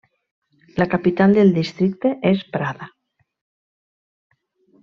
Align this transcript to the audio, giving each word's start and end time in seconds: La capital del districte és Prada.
La 0.81 0.87
capital 0.93 1.35
del 1.39 1.53
districte 1.59 2.13
és 2.31 2.43
Prada. 2.57 2.89